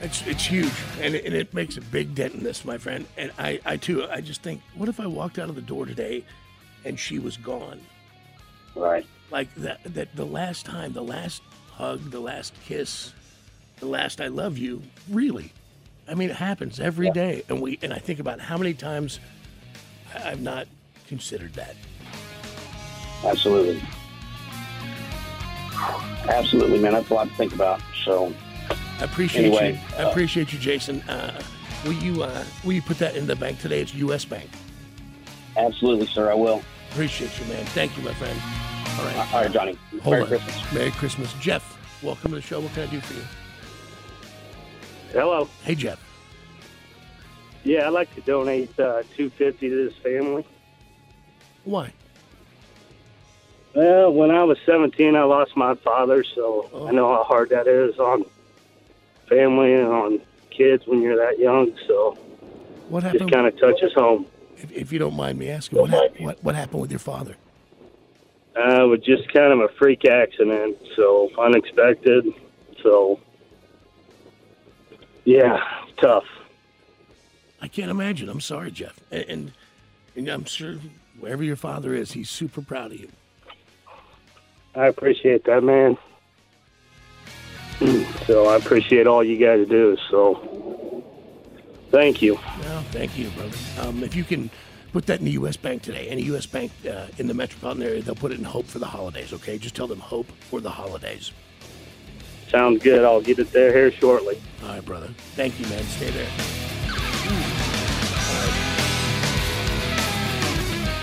It's 0.00 0.24
it's 0.26 0.44
huge, 0.44 0.72
and 1.00 1.14
it, 1.14 1.24
and 1.24 1.34
it 1.34 1.52
makes 1.52 1.76
a 1.76 1.80
big 1.80 2.14
dent 2.14 2.34
in 2.34 2.44
this, 2.44 2.64
my 2.64 2.78
friend. 2.78 3.04
And 3.16 3.32
I, 3.38 3.60
I 3.66 3.76
too, 3.76 4.06
I 4.08 4.20
just 4.20 4.42
think, 4.42 4.60
what 4.74 4.88
if 4.88 5.00
I 5.00 5.06
walked 5.06 5.38
out 5.38 5.48
of 5.48 5.56
the 5.56 5.62
door 5.62 5.86
today, 5.86 6.24
and 6.84 6.98
she 6.98 7.18
was 7.18 7.36
gone? 7.36 7.80
Right. 8.76 9.04
Like 9.30 9.52
that, 9.56 9.80
that 9.94 10.14
the 10.14 10.24
last 10.24 10.64
time, 10.64 10.92
the 10.92 11.02
last 11.02 11.42
hug, 11.72 12.10
the 12.10 12.20
last 12.20 12.54
kiss, 12.64 13.12
the 13.78 13.86
last 13.86 14.20
I 14.20 14.28
love 14.28 14.56
you, 14.56 14.82
really. 15.10 15.52
I 16.08 16.14
mean, 16.14 16.30
it 16.30 16.36
happens 16.36 16.78
every 16.78 17.10
day, 17.10 17.42
and 17.48 17.60
we 17.60 17.78
and 17.82 17.92
I 17.92 17.98
think 17.98 18.20
about 18.20 18.40
how 18.40 18.56
many 18.56 18.74
times 18.74 19.18
I've 20.14 20.40
not 20.40 20.68
considered 21.08 21.54
that. 21.54 21.74
Absolutely. 23.24 23.82
Absolutely, 26.28 26.78
man. 26.80 26.92
That's 26.92 27.10
a 27.10 27.14
lot 27.14 27.28
to 27.28 27.34
think 27.34 27.54
about. 27.54 27.80
So, 28.04 28.32
I 29.00 29.04
appreciate 29.04 29.46
Anyway, 29.46 29.72
you. 29.72 29.96
I 30.04 30.10
appreciate 30.10 30.52
you, 30.52 30.58
Jason. 30.58 31.00
Uh, 31.02 31.40
will 31.84 31.92
you 31.94 32.22
uh, 32.22 32.44
will 32.64 32.72
you 32.72 32.82
put 32.82 32.98
that 32.98 33.16
in 33.16 33.26
the 33.26 33.36
bank 33.36 33.60
today? 33.60 33.80
It's 33.80 33.94
U.S. 33.94 34.24
Bank. 34.24 34.48
absolutely, 35.56 36.06
sir, 36.06 36.30
I 36.30 36.34
will. 36.34 36.62
Appreciate 36.90 37.38
you, 37.38 37.46
man. 37.46 37.64
Thank 37.66 37.96
you, 37.96 38.02
my 38.02 38.14
friend. 38.14 38.38
All 38.98 39.04
right. 39.04 39.34
All 39.34 39.42
right, 39.42 39.52
Johnny. 39.52 39.78
Hold 40.02 40.06
Merry 40.06 40.22
on. 40.22 40.28
Christmas. 40.28 40.72
Merry 40.72 40.90
Christmas, 40.92 41.32
Jeff. 41.34 42.02
Welcome 42.02 42.30
to 42.30 42.36
the 42.36 42.42
show. 42.42 42.60
What 42.60 42.72
can 42.74 42.84
I 42.88 42.90
do 42.90 43.00
for 43.00 43.14
you? 43.14 43.22
Hello. 45.12 45.48
Hey, 45.64 45.74
Jeff. 45.74 46.02
Yeah, 47.64 47.86
I'd 47.86 47.92
like 47.92 48.14
to 48.14 48.20
donate 48.22 48.78
uh, 48.80 49.02
two 49.16 49.30
fifty 49.30 49.68
to 49.68 49.84
this 49.88 49.96
family. 49.98 50.46
Why? 51.64 51.92
Well, 53.78 54.12
when 54.12 54.32
I 54.32 54.42
was 54.42 54.58
seventeen, 54.66 55.14
I 55.14 55.22
lost 55.22 55.56
my 55.56 55.76
father, 55.76 56.24
so 56.24 56.68
Oh. 56.72 56.88
I 56.88 56.90
know 56.90 57.06
how 57.14 57.22
hard 57.22 57.50
that 57.50 57.68
is 57.68 57.96
on 58.00 58.24
family 59.28 59.72
and 59.72 59.86
on 59.86 60.20
kids 60.50 60.84
when 60.84 61.00
you're 61.00 61.16
that 61.16 61.38
young. 61.38 61.70
So 61.86 62.18
What 62.88 63.04
just 63.04 63.12
happened? 63.12 63.30
kind 63.32 63.46
of 63.46 63.56
touches 63.60 63.92
home. 63.94 64.26
if, 64.56 64.72
if 64.72 64.92
you 64.92 64.98
don't 64.98 65.14
mind 65.14 65.38
me 65.38 65.48
asking, 65.48 65.78
what, 65.78 65.90
hap- 65.90 66.18
what 66.18 66.42
what 66.42 66.54
happened 66.56 66.80
with 66.82 66.90
your 66.90 66.98
father? 66.98 67.36
Uh, 68.56 68.82
it 68.82 68.88
was 68.88 69.00
just 69.04 69.32
kind 69.32 69.52
of 69.52 69.60
a 69.60 69.68
freak 69.78 70.04
accident, 70.04 70.76
so 70.96 71.30
unexpected. 71.38 72.24
So 72.82 73.20
yeah, 75.24 75.60
tough. 75.98 76.24
I 77.62 77.68
can't 77.68 77.92
imagine. 77.92 78.28
I'm 78.28 78.40
sorry, 78.40 78.72
Jeff. 78.72 78.98
And 79.12 79.52
and 80.16 80.28
I'm 80.28 80.46
sure 80.46 80.78
wherever 81.20 81.44
your 81.44 81.54
father 81.54 81.94
is, 81.94 82.10
he's 82.10 82.28
super 82.28 82.60
proud 82.60 82.90
of 82.90 82.98
you. 82.98 83.10
I 84.74 84.86
appreciate 84.86 85.44
that, 85.44 85.62
man. 85.62 85.96
So 88.26 88.46
I 88.46 88.56
appreciate 88.56 89.06
all 89.06 89.24
you 89.24 89.38
guys 89.38 89.66
do. 89.68 89.96
So 90.10 91.02
thank 91.90 92.20
you. 92.20 92.34
No, 92.34 92.82
thank 92.90 93.16
you, 93.16 93.30
brother. 93.30 93.56
Um, 93.80 94.04
if 94.04 94.14
you 94.14 94.22
can 94.22 94.50
put 94.92 95.06
that 95.06 95.20
in 95.20 95.24
the 95.24 95.30
U.S. 95.32 95.56
Bank 95.56 95.80
today, 95.80 96.08
any 96.08 96.22
U.S. 96.24 96.44
Bank 96.44 96.70
uh, 96.86 97.06
in 97.16 97.26
the 97.26 97.32
metropolitan 97.32 97.82
area, 97.84 98.02
they'll 98.02 98.14
put 98.14 98.32
it 98.32 98.38
in 98.38 98.44
Hope 98.44 98.66
for 98.66 98.80
the 98.80 98.86
holidays. 98.86 99.32
Okay, 99.32 99.56
just 99.56 99.74
tell 99.74 99.86
them 99.86 100.00
Hope 100.00 100.26
for 100.50 100.60
the 100.60 100.68
holidays. 100.68 101.32
Sounds 102.50 102.82
good. 102.82 103.02
I'll 103.04 103.22
get 103.22 103.38
it 103.38 103.50
there 103.52 103.72
here 103.72 103.90
shortly. 103.92 104.38
All 104.62 104.68
right, 104.70 104.84
brother. 104.84 105.08
Thank 105.36 105.58
you, 105.58 105.66
man. 105.68 105.82
Stay 105.84 106.10
there. 106.10 106.28
Right. 108.28 108.64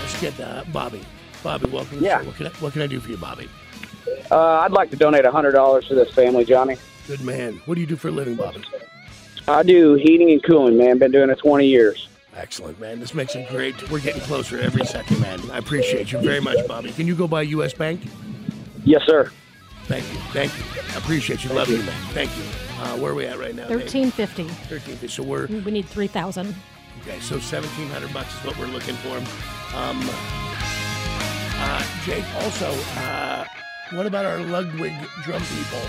Let's 0.02 0.20
get 0.20 0.38
uh, 0.40 0.64
Bobby. 0.72 1.02
Bobby, 1.46 1.70
welcome. 1.70 2.02
Yeah. 2.02 2.22
What 2.22 2.34
can 2.34 2.46
I, 2.48 2.50
what 2.58 2.72
can 2.72 2.82
I 2.82 2.88
do 2.88 2.98
for 2.98 3.08
you, 3.08 3.16
Bobby? 3.18 3.48
Uh, 4.32 4.36
I'd 4.36 4.72
like 4.72 4.90
to 4.90 4.96
donate 4.96 5.24
$100 5.24 5.86
to 5.86 5.94
this 5.94 6.12
family, 6.12 6.44
Johnny. 6.44 6.76
Good 7.06 7.20
man. 7.20 7.62
What 7.66 7.76
do 7.76 7.80
you 7.80 7.86
do 7.86 7.94
for 7.94 8.08
a 8.08 8.10
living, 8.10 8.34
Bobby? 8.34 8.64
I 9.46 9.62
do 9.62 9.94
heating 9.94 10.32
and 10.32 10.42
cooling, 10.42 10.76
man. 10.76 10.98
Been 10.98 11.12
doing 11.12 11.30
it 11.30 11.38
20 11.38 11.64
years. 11.64 12.08
Excellent, 12.34 12.80
man. 12.80 12.98
This 12.98 13.14
makes 13.14 13.36
it 13.36 13.48
great. 13.48 13.88
We're 13.92 14.00
getting 14.00 14.22
closer 14.22 14.58
every 14.58 14.84
second, 14.86 15.20
man. 15.20 15.40
I 15.52 15.58
appreciate 15.58 16.10
you 16.10 16.18
very 16.18 16.40
much, 16.40 16.66
Bobby. 16.66 16.90
Can 16.90 17.06
you 17.06 17.14
go 17.14 17.28
by 17.28 17.42
U.S. 17.42 17.72
Bank? 17.72 18.00
Yes, 18.84 19.02
sir. 19.06 19.30
Thank 19.84 20.04
you. 20.12 20.18
Thank 20.32 20.52
you. 20.58 20.64
I 20.94 20.98
appreciate 20.98 21.44
you. 21.44 21.50
Love 21.50 21.68
you, 21.68 21.78
man. 21.78 22.06
Thank 22.08 22.36
you. 22.36 22.42
Uh, 22.80 22.96
where 22.96 23.12
are 23.12 23.14
we 23.14 23.24
at 23.24 23.38
right 23.38 23.54
now? 23.54 23.68
Dave? 23.68 23.82
Thirteen 23.82 24.10
fifty. 24.10 24.48
So 25.06 25.22
we're 25.22 25.46
We 25.46 25.70
need 25.70 25.86
three 25.86 26.08
thousand. 26.08 26.56
okay. 27.02 27.20
So 27.20 27.38
seventeen 27.38 27.86
hundred 27.86 28.12
bucks 28.12 28.36
is 28.36 28.44
what 28.44 28.58
we're 28.58 28.66
looking 28.66 28.96
for. 28.96 29.16
Um, 29.76 30.00
uh, 31.58 31.86
Jake. 32.04 32.24
Also, 32.42 32.70
uh, 33.00 33.44
what 33.92 34.06
about 34.06 34.24
our 34.24 34.38
Ludwig 34.40 34.92
drum 35.22 35.42
people? 35.42 35.80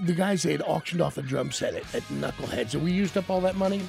The 0.00 0.12
guys 0.12 0.42
they 0.42 0.52
had 0.52 0.62
auctioned 0.62 1.00
off 1.00 1.16
a 1.16 1.22
drum 1.22 1.50
set 1.50 1.74
at, 1.74 1.94
at 1.94 2.02
Knuckleheads, 2.04 2.74
and 2.74 2.84
we 2.84 2.92
used 2.92 3.16
up 3.16 3.30
all 3.30 3.40
that 3.42 3.56
money. 3.56 3.80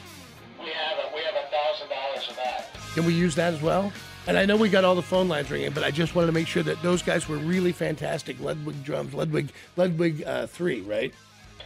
We 0.60 0.70
have 0.70 0.98
a, 0.98 1.16
we 1.16 1.22
have 1.22 1.36
a 1.36 1.50
thousand 1.52 1.90
dollars 1.90 2.30
of 2.30 2.36
that. 2.38 2.70
Can 2.94 3.06
we 3.06 3.14
use 3.14 3.36
that 3.36 3.54
as 3.54 3.62
well? 3.62 3.92
And 4.28 4.38
I 4.38 4.46
know 4.46 4.58
we 4.58 4.70
got 4.70 4.84
all 4.84 4.96
the 4.96 5.02
phone 5.02 5.30
lines 5.30 5.50
ringing, 5.50 5.72
but 5.72 5.84
I 5.84 5.92
just 5.92 6.16
wanted 6.16 6.28
to 6.28 6.34
make 6.34 6.48
sure 6.48 6.64
that 6.64 6.82
those 6.82 7.02
guys 7.02 7.30
were 7.30 7.38
really 7.38 7.72
fantastic. 7.72 8.40
Ludwig 8.40 8.84
drums, 8.84 9.14
Ludwig, 9.14 9.52
Ludwig 9.78 10.24
uh, 10.24 10.48
three, 10.48 10.82
right? 10.82 11.14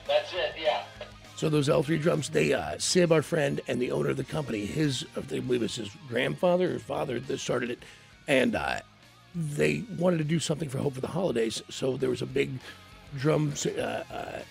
That's 0.08 0.32
it, 0.34 0.54
yeah. 0.62 0.84
So 1.42 1.50
those 1.50 1.70
L3 1.70 2.00
drums, 2.00 2.30
they 2.30 2.54
uh, 2.54 2.78
Sib, 2.78 3.12
our 3.12 3.24
friend 3.24 3.62
and 3.68 3.82
the 3.82 3.90
owner 3.90 4.10
of 4.12 4.18
the 4.18 4.24
company, 4.24 4.64
his 4.64 5.08
I 5.18 5.22
believe 5.22 5.64
it's 5.64 5.78
his 5.78 5.90
grandfather 6.08 6.76
or 6.76 6.78
father 6.78 7.20
that 7.20 7.40
started 7.40 7.72
it, 7.72 7.80
and 8.28 8.54
uh, 8.54 8.82
they 9.34 9.84
wanted 9.98 10.20
to 10.20 10.24
do 10.24 10.38
something 10.38 10.70
for 10.70 10.78
Hope 10.78 10.94
for 10.94 11.02
the 11.02 11.08
Holidays. 11.08 11.64
So 11.68 11.98
there 11.98 12.12
was 12.12 12.22
a 12.22 12.28
big 12.28 12.52
drum 13.18 13.56
uh, 13.66 13.82
uh, 13.82 14.04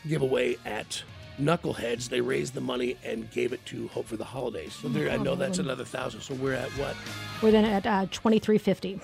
giveaway 0.08 0.56
at 0.66 1.04
Knuckleheads. 1.40 2.08
They 2.08 2.22
raised 2.22 2.54
the 2.54 2.60
money 2.60 2.96
and 3.04 3.30
gave 3.30 3.52
it 3.52 3.64
to 3.66 3.86
Hope 3.86 4.06
for 4.06 4.16
the 4.16 4.24
Holidays. 4.24 4.74
So 4.74 4.88
there, 4.88 5.12
I 5.12 5.16
know 5.16 5.36
that's 5.36 5.60
another 5.60 5.84
thousand. 5.84 6.22
So 6.22 6.34
we're 6.34 6.54
at 6.54 6.70
what? 6.70 6.96
We're 7.40 7.52
then 7.52 7.66
at 7.66 7.86
uh, 7.86 8.06
twenty 8.10 8.40
three 8.40 8.58
fifty. 8.58 9.00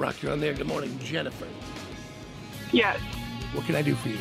Rock, 0.00 0.22
you're 0.22 0.32
on 0.32 0.40
there. 0.40 0.54
Good 0.54 0.66
morning, 0.66 0.98
Jennifer. 1.00 1.46
Yes, 2.72 2.98
What 3.52 3.66
can 3.66 3.74
I 3.74 3.82
do 3.82 3.94
for 3.96 4.08
you? 4.08 4.16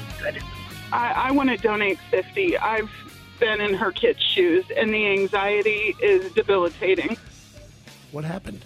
I, 0.91 1.11
I 1.11 1.31
want 1.31 1.49
to 1.51 1.55
donate 1.55 1.97
50. 2.11 2.57
I've 2.57 2.91
been 3.39 3.61
in 3.61 3.75
her 3.75 3.89
kid's 3.93 4.21
shoes, 4.21 4.65
and 4.75 4.93
the 4.93 5.07
anxiety 5.07 5.95
is 6.01 6.33
debilitating. 6.33 7.15
What 8.11 8.25
happened? 8.25 8.65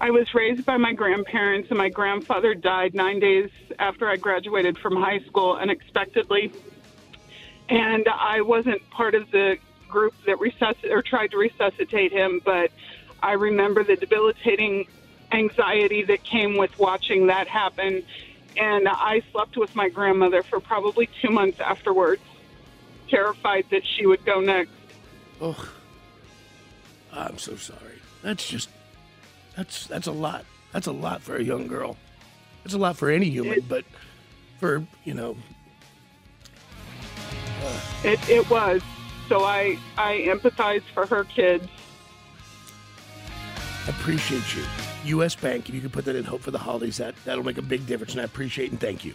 I 0.00 0.10
was 0.10 0.34
raised 0.34 0.64
by 0.66 0.78
my 0.78 0.94
grandparents, 0.94 1.68
and 1.68 1.78
my 1.78 1.90
grandfather 1.90 2.54
died 2.54 2.92
nine 2.92 3.20
days 3.20 3.50
after 3.78 4.08
I 4.08 4.16
graduated 4.16 4.78
from 4.78 4.96
high 4.96 5.20
school 5.20 5.52
unexpectedly. 5.52 6.50
And 7.68 8.08
I 8.08 8.40
wasn't 8.40 8.88
part 8.90 9.14
of 9.14 9.30
the 9.30 9.58
group 9.88 10.14
that 10.26 10.38
resusc- 10.38 10.90
or 10.90 11.02
tried 11.02 11.30
to 11.30 11.36
resuscitate 11.36 12.10
him, 12.10 12.40
but 12.44 12.72
I 13.22 13.32
remember 13.34 13.84
the 13.84 13.94
debilitating 13.94 14.88
anxiety 15.32 16.02
that 16.04 16.22
came 16.24 16.56
with 16.56 16.76
watching 16.78 17.26
that 17.28 17.48
happen. 17.48 18.02
And 18.56 18.88
I 18.88 19.22
slept 19.32 19.56
with 19.56 19.74
my 19.76 19.88
grandmother 19.88 20.42
for 20.42 20.60
probably 20.60 21.08
two 21.22 21.30
months 21.30 21.60
afterwards, 21.60 22.22
terrified 23.08 23.66
that 23.70 23.82
she 23.86 24.06
would 24.06 24.24
go 24.24 24.40
next. 24.40 24.72
Oh, 25.40 25.70
I'm 27.12 27.38
so 27.38 27.56
sorry. 27.56 28.00
That's 28.22 28.48
just 28.48 28.68
that's 29.56 29.86
that's 29.86 30.06
a 30.06 30.12
lot. 30.12 30.44
That's 30.72 30.86
a 30.86 30.92
lot 30.92 31.22
for 31.22 31.36
a 31.36 31.42
young 31.42 31.66
girl. 31.66 31.96
It's 32.64 32.74
a 32.74 32.78
lot 32.78 32.96
for 32.96 33.10
any 33.10 33.30
human, 33.30 33.60
but 33.68 33.84
for 34.58 34.84
you 35.04 35.14
know, 35.14 35.36
It, 38.04 38.28
it 38.28 38.48
was. 38.50 38.82
So 39.28 39.44
I, 39.44 39.78
I 39.96 40.26
empathize 40.28 40.82
for 40.94 41.06
her 41.06 41.24
kids. 41.24 41.68
appreciate 43.86 44.56
you. 44.56 44.62
U.S. 45.04 45.34
Bank, 45.34 45.68
if 45.68 45.74
you 45.74 45.80
could 45.80 45.92
put 45.92 46.04
that 46.04 46.16
in 46.16 46.24
Hope 46.24 46.40
for 46.40 46.50
the 46.50 46.58
Holidays, 46.58 46.98
that 46.98 47.14
that'll 47.24 47.44
make 47.44 47.58
a 47.58 47.62
big 47.62 47.86
difference, 47.86 48.12
and 48.12 48.20
I 48.20 48.24
appreciate 48.24 48.70
and 48.70 48.80
thank 48.80 49.04
you. 49.04 49.14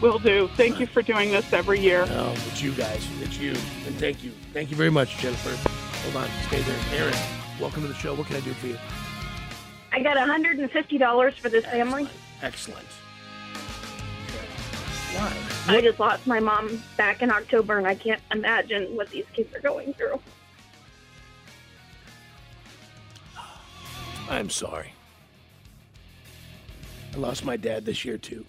Will 0.00 0.18
do. 0.18 0.48
Thank 0.56 0.80
you 0.80 0.86
for 0.86 1.02
doing 1.02 1.30
this 1.30 1.52
every 1.52 1.78
year. 1.78 2.06
No, 2.06 2.32
it's 2.46 2.62
you 2.62 2.72
guys. 2.72 3.06
It's 3.20 3.38
you, 3.38 3.50
and 3.50 3.94
thank 3.96 4.24
you. 4.24 4.32
Thank 4.52 4.70
you 4.70 4.76
very 4.76 4.90
much, 4.90 5.18
Jennifer. 5.18 5.54
Hold 6.04 6.24
on, 6.24 6.30
stay 6.46 6.62
there. 6.62 6.78
Aaron, 6.94 7.16
welcome 7.60 7.82
to 7.82 7.88
the 7.88 7.94
show. 7.94 8.14
What 8.14 8.26
can 8.26 8.36
I 8.36 8.40
do 8.40 8.54
for 8.54 8.68
you? 8.68 8.78
I 9.92 10.00
got 10.02 10.16
$150 10.16 11.34
for 11.34 11.48
this 11.48 11.64
family. 11.66 12.08
Excellent. 12.42 12.86
Why? 15.12 15.36
I 15.66 15.80
just 15.80 15.98
lost 15.98 16.26
my 16.26 16.40
mom 16.40 16.82
back 16.96 17.20
in 17.20 17.30
October, 17.30 17.76
and 17.76 17.86
I 17.86 17.96
can't 17.96 18.22
imagine 18.32 18.96
what 18.96 19.10
these 19.10 19.26
kids 19.34 19.54
are 19.54 19.60
going 19.60 19.92
through. 19.94 20.20
I'm 24.30 24.48
sorry. 24.48 24.92
I 27.12 27.16
lost 27.16 27.44
my 27.44 27.56
dad 27.56 27.84
this 27.84 28.04
year 28.04 28.16
too. 28.16 28.46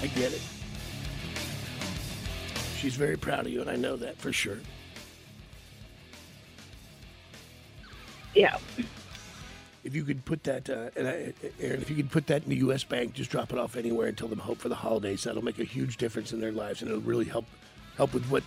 I 0.00 0.06
get 0.06 0.32
it. 0.32 0.40
She's 2.78 2.96
very 2.96 3.18
proud 3.18 3.46
of 3.46 3.52
you, 3.52 3.60
and 3.60 3.68
I 3.68 3.76
know 3.76 3.96
that 3.96 4.16
for 4.16 4.32
sure. 4.32 4.58
Yeah. 8.34 8.56
If 9.84 9.94
you 9.94 10.04
could 10.04 10.24
put 10.24 10.42
that, 10.44 10.70
uh, 10.70 10.88
and 10.96 11.06
I, 11.06 11.34
Aaron, 11.60 11.82
if 11.82 11.90
you 11.90 11.96
could 11.96 12.10
put 12.10 12.26
that 12.28 12.44
in 12.44 12.48
the 12.48 12.56
U.S. 12.56 12.82
Bank, 12.82 13.12
just 13.12 13.30
drop 13.30 13.52
it 13.52 13.58
off 13.58 13.76
anywhere 13.76 14.08
and 14.08 14.16
tell 14.16 14.28
them 14.28 14.38
hope 14.38 14.58
for 14.58 14.70
the 14.70 14.74
holidays. 14.74 15.24
That'll 15.24 15.44
make 15.44 15.58
a 15.58 15.64
huge 15.64 15.98
difference 15.98 16.32
in 16.32 16.40
their 16.40 16.52
lives, 16.52 16.80
and 16.80 16.90
it'll 16.90 17.02
really 17.02 17.26
help 17.26 17.44
help 17.96 18.14
with 18.14 18.24
what 18.30 18.42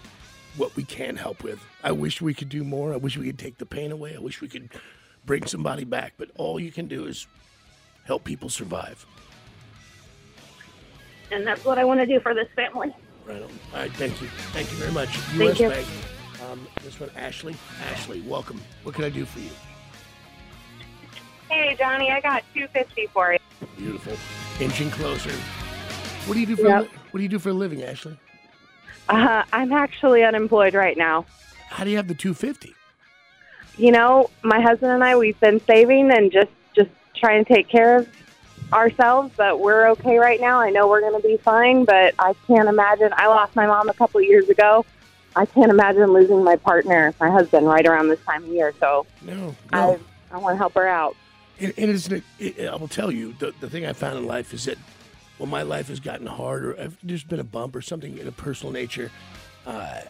what 0.57 0.75
we 0.75 0.83
can 0.83 1.15
help 1.15 1.43
with. 1.43 1.59
I 1.83 1.91
wish 1.91 2.21
we 2.21 2.33
could 2.33 2.49
do 2.49 2.63
more. 2.63 2.93
I 2.93 2.97
wish 2.97 3.17
we 3.17 3.25
could 3.27 3.39
take 3.39 3.57
the 3.57 3.65
pain 3.65 3.91
away. 3.91 4.15
I 4.15 4.19
wish 4.19 4.41
we 4.41 4.47
could 4.47 4.69
bring 5.25 5.45
somebody 5.45 5.83
back. 5.83 6.13
But 6.17 6.29
all 6.35 6.59
you 6.59 6.71
can 6.71 6.87
do 6.87 7.05
is 7.05 7.27
help 8.05 8.23
people 8.23 8.49
survive. 8.49 9.05
And 11.31 11.45
that's 11.45 11.63
what 11.65 11.77
I 11.77 11.83
want 11.85 11.99
to 11.99 12.05
do 12.05 12.19
for 12.19 12.33
this 12.33 12.47
family. 12.55 12.93
Right 13.25 13.41
on. 13.41 13.49
All 13.73 13.79
right, 13.81 13.91
thank 13.93 14.19
you. 14.21 14.27
Thank 14.53 14.71
you 14.71 14.77
very 14.77 14.91
much. 14.91 15.09
Thank 15.09 15.59
you. 15.59 15.69
Bank. 15.69 15.87
Um, 16.49 16.67
this 16.83 16.99
one, 16.99 17.09
Ashley. 17.17 17.55
Ashley, 17.91 18.21
welcome. 18.21 18.61
What 18.83 18.95
can 18.95 19.03
I 19.03 19.09
do 19.09 19.25
for 19.25 19.39
you? 19.39 19.49
Hey, 21.49 21.75
Johnny, 21.77 22.11
I 22.11 22.21
got 22.21 22.43
250 22.53 23.07
for 23.07 23.33
you. 23.33 23.39
Beautiful. 23.77 24.13
Inching 24.63 24.89
closer. 24.91 25.31
What 26.25 26.33
do 26.35 26.39
you 26.39 26.45
do 26.45 26.55
for 26.55 26.65
a 26.67 26.69
Yep. 26.69 26.81
li- 26.83 26.89
What 27.11 27.17
do 27.19 27.23
you 27.23 27.29
do 27.29 27.39
for 27.39 27.49
a 27.49 27.53
living, 27.53 27.83
Ashley? 27.83 28.17
Uh, 29.09 29.43
I'm 29.53 29.71
actually 29.71 30.23
unemployed 30.23 30.73
right 30.73 30.97
now. 30.97 31.25
How 31.69 31.83
do 31.83 31.89
you 31.89 31.97
have 31.97 32.07
the 32.07 32.15
250? 32.15 32.73
You 33.77 33.91
know, 33.91 34.29
my 34.43 34.59
husband 34.59 34.91
and 34.91 35.03
I, 35.03 35.15
we've 35.17 35.39
been 35.39 35.59
saving 35.61 36.11
and 36.11 36.31
just 36.31 36.49
just 36.75 36.89
trying 37.15 37.45
to 37.45 37.53
take 37.53 37.67
care 37.67 37.97
of 37.97 38.09
ourselves, 38.73 39.31
but 39.37 39.59
we're 39.59 39.87
okay 39.91 40.17
right 40.17 40.41
now. 40.41 40.59
I 40.59 40.71
know 40.71 40.87
we're 40.87 41.01
going 41.01 41.21
to 41.21 41.27
be 41.27 41.37
fine, 41.37 41.85
but 41.85 42.13
I 42.19 42.33
can't 42.47 42.67
imagine. 42.67 43.11
I 43.13 43.27
lost 43.27 43.55
my 43.55 43.67
mom 43.67 43.89
a 43.89 43.93
couple 43.93 44.19
of 44.19 44.25
years 44.25 44.49
ago. 44.49 44.85
I 45.35 45.45
can't 45.45 45.69
imagine 45.69 46.11
losing 46.11 46.43
my 46.43 46.55
partner, 46.55 47.13
my 47.19 47.29
husband, 47.29 47.67
right 47.67 47.85
around 47.85 48.07
this 48.07 48.19
time 48.25 48.43
of 48.43 48.49
year. 48.49 48.73
So 48.79 49.05
No, 49.21 49.55
I 49.71 49.99
I 50.31 50.37
want 50.37 50.55
to 50.55 50.57
help 50.57 50.73
her 50.73 50.87
out. 50.87 51.15
And, 51.59 51.73
and 51.77 51.91
isn't 51.91 52.23
it, 52.39 52.57
it, 52.57 52.69
I 52.69 52.75
will 52.75 52.87
tell 52.87 53.11
you, 53.11 53.33
the, 53.39 53.53
the 53.59 53.69
thing 53.69 53.85
I 53.85 53.93
found 53.93 54.17
in 54.17 54.25
life 54.25 54.53
is 54.53 54.65
that 54.65 54.77
when 55.37 55.49
my 55.49 55.61
life 55.61 55.87
has 55.89 55.99
gotten 55.99 56.27
harder, 56.27 56.73
if 56.73 56.97
there's 57.01 57.23
been 57.23 57.39
a 57.39 57.43
bump 57.43 57.75
or 57.75 57.81
something 57.81 58.17
in 58.17 58.27
a 58.27 58.31
personal 58.31 58.71
nature, 58.71 59.11
uh, 59.65 60.01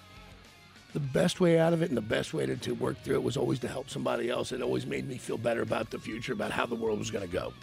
the 0.94 1.00
best 1.00 1.40
way 1.40 1.60
out 1.60 1.74
of 1.74 1.82
it 1.82 1.90
and 1.90 1.98
the 1.98 2.02
best 2.02 2.34
way 2.34 2.46
to, 2.46 2.56
to 2.56 2.74
work 2.74 2.98
through 3.04 3.16
it 3.16 3.24
was 3.24 3.38
always 3.38 3.60
to 3.60 3.68
help 3.68 3.90
somebody 3.90 4.30
else. 4.30 4.52
It 4.52 4.62
always 4.62 4.86
made 4.86 5.08
me 5.08 5.18
feel 5.18 5.38
better 5.38 5.62
about 5.62 5.92
the 5.92 6.00
future, 6.00 6.34
about 6.34 6.52
how 6.52 6.66
the 6.66 6.76
world 6.76 7.00
was 7.00 7.12
going 7.12 7.28
to 7.28 7.32
go. 7.32 7.54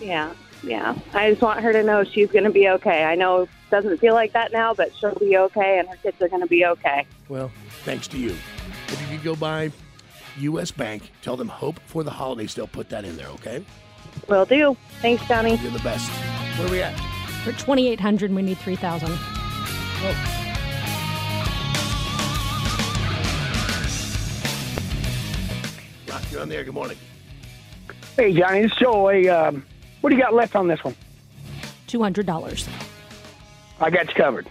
Yeah, 0.00 0.32
yeah. 0.62 0.96
I 1.12 1.30
just 1.30 1.42
want 1.42 1.60
her 1.60 1.72
to 1.72 1.82
know 1.82 2.04
she's 2.04 2.30
going 2.30 2.44
to 2.44 2.50
be 2.50 2.68
okay. 2.68 3.04
I 3.04 3.14
know 3.14 3.42
it 3.42 3.48
doesn't 3.70 3.98
feel 3.98 4.14
like 4.14 4.32
that 4.32 4.52
now, 4.52 4.74
but 4.74 4.94
she'll 4.96 5.14
be 5.14 5.36
okay, 5.36 5.78
and 5.78 5.88
her 5.88 5.96
kids 5.96 6.20
are 6.20 6.28
going 6.28 6.42
to 6.42 6.48
be 6.48 6.66
okay. 6.66 7.06
Well, 7.28 7.50
thanks 7.84 8.06
to 8.08 8.18
you. 8.18 8.36
If 8.88 9.00
you 9.02 9.16
could 9.16 9.24
go 9.24 9.34
by 9.34 9.72
U.S. 10.38 10.70
Bank, 10.70 11.10
tell 11.22 11.36
them 11.36 11.48
Hope 11.48 11.80
for 11.86 12.04
the 12.04 12.10
holidays, 12.10 12.54
they'll 12.54 12.68
put 12.68 12.88
that 12.90 13.04
in 13.04 13.16
there, 13.16 13.28
okay? 13.28 13.64
Will 14.28 14.44
do. 14.44 14.76
Thanks, 15.00 15.26
Johnny. 15.26 15.56
You're 15.56 15.72
the 15.72 15.78
best. 15.80 16.10
Where 16.58 16.66
are 16.66 16.70
we 16.70 16.82
at? 16.82 16.98
For 17.44 17.52
2800 17.52 18.32
we 18.34 18.42
need 18.42 18.58
3000 18.58 19.08
Rock, 26.08 26.22
you're 26.30 26.40
on 26.40 26.48
there. 26.48 26.64
Good 26.64 26.74
morning. 26.74 26.96
Hey, 28.16 28.32
Johnny, 28.32 28.60
it's 28.60 28.74
Joe. 28.76 29.08
Hey, 29.08 29.28
um, 29.28 29.64
what 30.00 30.10
do 30.10 30.16
you 30.16 30.22
got 30.22 30.34
left 30.34 30.56
on 30.56 30.68
this 30.68 30.82
one? 30.82 30.96
$200. 31.86 32.68
I 33.80 33.90
got 33.90 34.08
you 34.08 34.14
covered. 34.14 34.44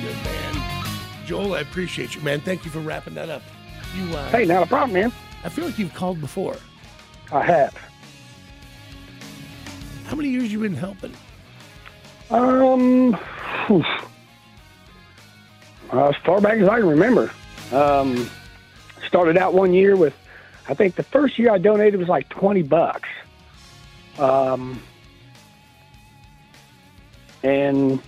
Good 0.00 0.14
man. 0.24 0.94
Joel, 1.26 1.54
I 1.54 1.60
appreciate 1.60 2.14
you, 2.14 2.20
man. 2.22 2.40
Thank 2.40 2.64
you 2.64 2.70
for 2.70 2.80
wrapping 2.80 3.14
that 3.14 3.28
up. 3.28 3.42
You, 3.96 4.04
uh, 4.16 4.30
Hey, 4.30 4.44
not 4.44 4.62
a 4.62 4.66
problem, 4.66 4.92
man. 4.94 5.12
I 5.44 5.48
feel 5.48 5.66
like 5.66 5.78
you've 5.78 5.94
called 5.94 6.20
before. 6.20 6.56
I 7.32 7.42
have. 7.44 7.76
How 10.04 10.16
many 10.16 10.28
years 10.28 10.52
you 10.52 10.60
been 10.60 10.74
helping? 10.74 11.14
Um. 12.30 13.16
As 15.92 16.16
far 16.24 16.40
back 16.40 16.58
as 16.58 16.68
I 16.68 16.80
can 16.80 16.88
remember. 16.88 17.30
Um, 17.70 18.28
started 19.06 19.38
out 19.38 19.54
one 19.54 19.72
year 19.72 19.94
with, 19.94 20.14
I 20.68 20.74
think 20.74 20.96
the 20.96 21.04
first 21.04 21.38
year 21.38 21.52
I 21.52 21.58
donated 21.58 22.00
was 22.00 22.08
like 22.08 22.28
20 22.30 22.62
bucks. 22.62 23.08
Um, 24.18 24.82
and 27.44 28.00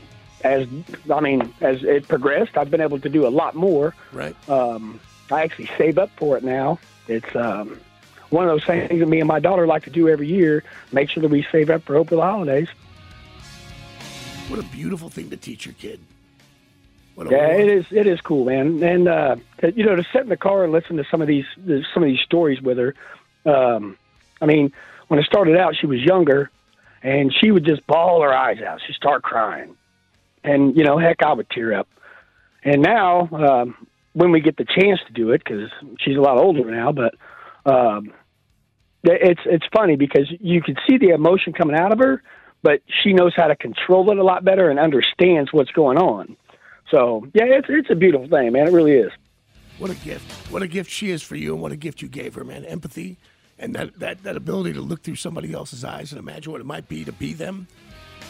as, 0.43 0.67
I 1.13 1.21
mean, 1.21 1.53
as 1.61 1.85
it 1.85 2.09
progressed, 2.09 2.57
I've 2.57 2.71
been 2.71 2.81
able 2.81 2.99
to 3.01 3.09
do 3.09 3.27
a 3.27 3.31
lot 3.31 3.55
more. 3.55 3.95
Right. 4.13 4.35
Um, 4.49 4.99
I 5.31 5.43
actually 5.43 5.71
save 5.79 5.99
up 5.99 6.11
for 6.17 6.37
it 6.37 6.43
now. 6.43 6.81
It's, 7.07 7.37
um, 7.37 7.81
one 8.31 8.49
of 8.49 8.51
those 8.51 8.65
things 8.65 9.01
that 9.01 9.07
me 9.07 9.21
and 9.21 9.29
my 9.29 9.41
daughter 9.41 9.67
like 9.67 9.85
to 9.85 9.91
do 9.91 10.09
every 10.09 10.27
year. 10.27 10.65
Make 10.93 11.11
sure 11.11 11.21
that 11.23 11.31
we 11.31 11.47
save 11.51 11.71
up 11.71 11.83
for 11.83 11.95
Hope 11.95 12.09
for 12.09 12.17
the 12.17 12.23
holidays. 12.23 12.69
What 14.49 14.61
a 14.61 14.65
beautiful 14.65 15.09
thing 15.09 15.31
to 15.31 15.37
teach 15.37 15.67
your 15.67 15.75
kid. 15.75 16.01
Yeah, 17.19 17.49
it 17.49 17.69
is. 17.69 17.87
It 17.91 18.07
is 18.07 18.21
cool, 18.21 18.45
man. 18.45 18.83
And 18.83 19.09
uh, 19.09 19.37
you 19.75 19.85
know, 19.85 19.97
to 19.97 20.05
sit 20.13 20.23
in 20.23 20.29
the 20.29 20.37
car 20.37 20.65
and 20.65 20.73
listen 20.73 20.99
to 20.99 21.05
some 21.11 21.23
of 21.23 21.29
these 21.29 21.47
some 21.95 22.03
of 22.03 22.09
these 22.09 22.21
stories 22.21 22.61
with 22.61 22.77
her. 22.77 22.95
Um, 23.47 23.97
I 24.41 24.45
mean, 24.45 24.73
when 25.09 25.19
I 25.19 25.23
started 25.23 25.57
out, 25.57 25.77
she 25.77 25.87
was 25.87 26.01
younger, 26.01 26.51
and 27.03 27.35
she 27.35 27.51
would 27.51 27.65
just 27.65 27.87
bawl 27.87 28.21
her 28.21 28.35
eyes 28.35 28.61
out. 28.61 28.81
She'd 28.87 28.97
start 28.97 29.23
crying, 29.23 29.77
and 30.45 30.77
you 30.77 30.85
know, 30.85 30.99
heck, 30.99 31.23
I 31.23 31.33
would 31.33 31.49
tear 31.49 31.73
up. 31.73 31.89
And 32.63 32.83
now, 32.83 33.29
um, 33.33 33.87
when 34.13 34.31
we 34.31 34.41
get 34.41 34.59
the 34.59 34.67
chance 34.67 35.01
to 35.07 35.13
do 35.13 35.31
it, 35.31 35.43
because 35.43 35.71
she's 36.01 36.17
a 36.17 36.21
lot 36.21 36.37
older 36.37 36.71
now, 36.71 36.93
but 36.93 37.15
um, 37.67 38.13
it's 39.05 39.41
it's 39.45 39.67
funny 39.75 39.97
because 39.97 40.27
you 40.41 40.63
can 40.63 40.77
see 40.89 40.99
the 40.99 41.11
emotion 41.11 41.53
coming 41.53 41.77
out 41.77 41.93
of 41.93 41.99
her, 41.99 42.23
but 42.63 42.81
she 43.03 43.13
knows 43.13 43.33
how 43.37 43.47
to 43.47 43.57
control 43.57 44.11
it 44.11 44.19
a 44.19 44.25
lot 44.25 44.45
better 44.45 44.71
and 44.71 44.79
understands 44.79 45.53
what's 45.53 45.71
going 45.73 45.99
on. 45.99 46.37
So 46.91 47.27
yeah, 47.35 47.45
it's 47.45 47.67
it's 47.69 47.91
a 47.91 47.95
beautiful 47.95 48.29
thing, 48.29 48.53
man. 48.53 48.67
It 48.69 48.73
really 48.73 48.93
is. 48.93 49.13
What 49.79 49.91
a 49.91 49.95
gift. 49.97 50.51
What 50.51 50.63
a 50.63 50.67
gift 50.67 50.91
she 50.91 51.11
is 51.11 51.23
for 51.23 51.37
you 51.37 51.53
and 51.53 51.63
what 51.63 51.73
a 51.73 51.77
gift 51.77 52.01
you 52.01 52.09
gave 52.09 52.35
her, 52.35 52.45
man. 52.45 52.65
Empathy 52.65 53.19
and 53.59 53.75
that, 53.75 53.99
that, 53.99 54.23
that 54.23 54.37
ability 54.37 54.73
to 54.75 54.81
look 54.81 55.03
through 55.03 55.17
somebody 55.17 55.53
else's 55.53 55.85
eyes 55.85 56.13
and 56.13 56.19
imagine 56.19 56.53
what 56.53 56.61
it 56.61 56.67
might 56.67 56.89
be 56.89 57.05
to 57.05 57.13
be 57.13 57.33
them. 57.33 57.67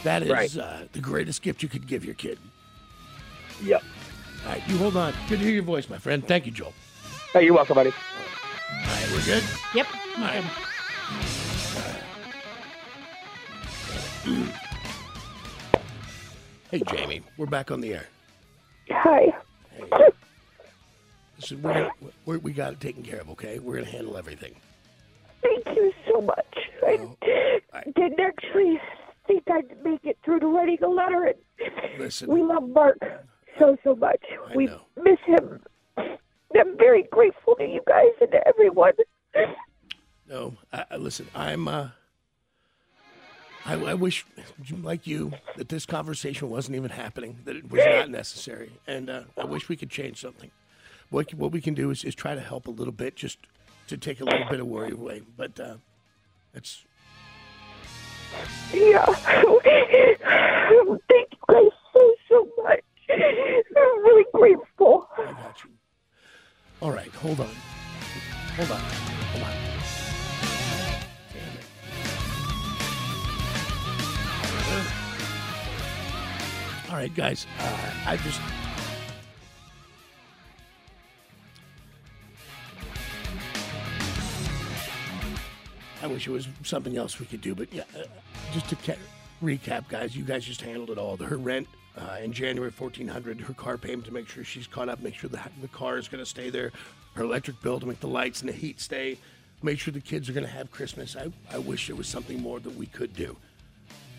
That 0.05 0.22
is 0.22 0.31
Right. 0.31 0.57
uh, 0.57 0.79
the 0.92 1.01
greatest 1.01 1.42
gift 1.42 1.62
you 1.62 1.68
could 1.68 1.87
give 1.87 2.05
your 2.05 2.14
kid. 2.14 2.38
Yep. 3.62 3.83
All 4.44 4.53
right, 4.53 4.68
you 4.68 4.77
hold 4.79 4.96
on. 4.96 5.12
Good 5.29 5.38
to 5.38 5.44
hear 5.44 5.55
your 5.55 5.62
voice, 5.62 5.88
my 5.88 5.99
friend. 5.99 6.27
Thank 6.27 6.46
you, 6.46 6.53
Joel. 6.53 6.72
Hey, 7.33 7.44
you're 7.44 7.55
welcome, 7.55 7.75
buddy. 7.75 7.92
All 9.16 9.22
right, 9.22 9.29
we're 9.29 9.35
good? 9.35 9.44
Yep. 9.74 9.87
All 10.18 10.24
right. 10.24 10.44
Hey, 16.70 16.83
Jamie, 16.90 17.22
we're 17.38 17.46
back 17.46 17.70
on 17.70 17.81
the 17.81 17.94
air. 17.94 18.07
Hi. 18.90 19.33
Listen, 21.38 21.62
we're 21.62 21.72
gonna, 21.72 21.90
we're, 22.26 22.38
we 22.38 22.52
got 22.52 22.74
it 22.74 22.81
taken 22.81 23.02
care 23.02 23.20
of, 23.20 23.31
okay? 23.31 23.59
We're 23.59 23.74
going 23.74 23.87
to 23.87 23.90
handle 23.90 24.18
everything. 24.18 24.55
Thank 25.42 25.66
you 25.76 25.92
so 26.11 26.20
much. 26.20 26.59
Oh, 26.83 27.16
I 27.72 27.85
didn't 27.94 28.20
actually 28.20 28.79
think 29.26 29.44
I'd 29.50 29.83
make 29.83 30.05
it 30.05 30.18
through 30.24 30.40
to 30.40 30.46
writing 30.46 30.79
a 30.83 30.88
letter. 30.88 31.24
And 31.24 31.98
Listen. 31.98 32.29
we 32.29 32.42
love 32.42 32.68
Mark 32.68 32.98
so, 33.59 33.79
so 33.83 33.94
much. 33.94 34.22
we 34.55 34.68
miss 35.02 35.18
him. 35.24 35.61
I'm 36.59 36.76
very 36.76 37.04
grateful 37.04 37.54
to 37.56 37.64
you 37.64 37.80
guys 37.87 38.12
and 38.20 38.30
to 38.30 38.48
everyone. 38.48 38.92
No, 40.28 40.54
I, 40.72 40.96
listen, 40.96 41.26
I'm. 41.35 41.68
Uh, 41.68 41.88
I, 43.64 43.74
I 43.74 43.94
wish, 43.94 44.24
like 44.82 45.09
you, 45.09 45.32
that 45.56 45.68
this 45.68 45.87
conversation 45.87 46.48
wasn't 46.50 46.76
even 46.76 46.90
happening. 46.90 47.38
That 47.44 47.56
it 47.56 47.70
was 47.70 47.85
not 47.85 48.11
necessary, 48.11 48.70
and 48.87 49.11
uh, 49.11 49.22
I 49.37 49.44
wish 49.44 49.68
we 49.68 49.76
could 49.76 49.90
change 49.90 50.20
something. 50.20 50.50
What 51.11 51.35
what 51.35 51.52
we 51.52 51.61
can 51.61 51.74
do 51.74 51.90
is, 51.90 52.04
is 52.04 52.14
try 52.14 52.35
to 52.35 52.40
help 52.40 52.66
a 52.66 52.70
little 52.70 52.92
bit, 52.92 53.16
just 53.16 53.38
to 53.88 53.96
take 53.96 54.20
a 54.20 54.24
little 54.24 54.48
bit 54.48 54.61
of 54.61 54.66
worry 54.66 54.92
away. 54.92 55.22
But 55.37 55.59
uh, 55.59 55.76
it's 56.54 56.85
Yeah. 58.72 59.04
Thank 61.09 61.28
you 61.32 61.38
guys 61.48 61.70
so, 61.92 62.14
so 62.28 62.48
much. 62.62 62.80
I'm 63.11 64.02
really 64.02 64.24
grateful. 64.32 65.09
I 65.16 65.32
got 65.32 65.64
you. 65.64 65.70
All 66.82 66.92
right, 66.92 67.10
hold 67.14 67.40
on, 67.40 67.48
hold 68.56 68.70
on, 68.70 68.80
hold 69.32 69.44
on. 69.44 69.52
All 76.88 76.96
right, 76.96 77.14
guys. 77.14 77.46
Uh, 77.58 77.90
I 78.06 78.16
just. 78.18 78.40
I 86.02 86.06
wish 86.06 86.28
it 86.28 86.30
was 86.30 86.46
something 86.62 86.96
else 86.96 87.18
we 87.18 87.26
could 87.26 87.40
do, 87.40 87.54
but 87.54 87.72
yeah, 87.72 87.82
uh, 87.98 88.04
just 88.52 88.68
to 88.68 88.76
ca- 88.76 88.98
recap, 89.42 89.88
guys, 89.88 90.14
you 90.16 90.24
guys 90.24 90.44
just 90.44 90.60
handled 90.60 90.90
it 90.90 90.98
all. 90.98 91.16
Her 91.16 91.36
rent 91.36 91.66
uh, 91.96 92.18
in 92.22 92.32
January, 92.32 92.70
fourteen 92.70 93.09
hundred. 93.09 93.40
Her 93.40 93.54
car 93.54 93.78
payment 93.78 94.04
to 94.06 94.12
make 94.12 94.28
sure 94.28 94.44
she's 94.44 94.66
caught 94.66 94.88
up, 94.88 95.00
make 95.00 95.14
sure 95.14 95.30
the, 95.30 95.40
the 95.61 95.68
car 95.68 95.98
is 95.98 96.09
going 96.09 96.22
to 96.22 96.28
stay 96.28 96.50
there. 96.50 96.72
Her 97.14 97.24
electric 97.24 97.61
bill 97.62 97.80
to 97.80 97.87
make 97.87 98.00
the 98.00 98.09
lights 98.09 98.40
and 98.40 98.48
the 98.48 98.54
heat 98.54 98.80
stay. 98.80 99.18
Make 99.62 99.78
sure 99.78 99.92
the 99.92 100.00
kids 100.00 100.28
are 100.28 100.32
going 100.32 100.44
to 100.44 100.52
have 100.52 100.70
Christmas. 100.70 101.16
I, 101.16 101.32
I 101.50 101.59
wish 101.59 101.87
there 101.87 101.96
was 101.96 102.06
something 102.06 102.40
more 102.40 102.61
that 102.61 102.76
we 102.76 102.87
could 102.87 103.14
do, 103.14 103.37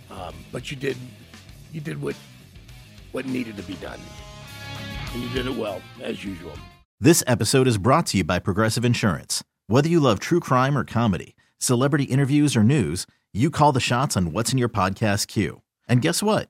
um, 0.10 0.34
but 0.52 0.72
you 0.72 0.78
did 0.78 0.98
you 1.72 1.80
did 1.80 2.02
what 2.02 2.16
what 3.12 3.26
needed 3.26 3.56
to 3.58 3.64
be 3.64 3.76
done. 3.76 4.00
And 5.14 5.24
you 5.24 5.30
did 5.30 5.46
it 5.46 5.56
well, 5.56 5.82
as 6.02 6.26
usual. 6.26 6.54
This 7.00 7.24
episode 7.28 7.68
is 7.68 7.78
brought 7.78 8.08
to 8.08 8.18
you 8.18 8.24
by 8.24 8.40
Progressive 8.40 8.84
Insurance. 8.84 9.44
Whether 9.68 9.88
you 9.88 10.00
love 10.00 10.20
true 10.20 10.40
crime 10.40 10.78
or 10.78 10.84
comedy, 10.84 11.36
celebrity 11.60 12.06
interviews 12.06 12.56
or 12.56 12.64
news, 12.64 13.06
you 13.34 13.52
call 13.52 13.72
the 13.72 13.80
shots 13.80 14.18
on 14.18 14.34
what's 14.34 14.52
in 14.52 14.58
your 14.58 14.70
podcast 14.70 15.28
queue. 15.28 15.62
And 15.88 16.02
guess 16.02 16.24
what? 16.24 16.50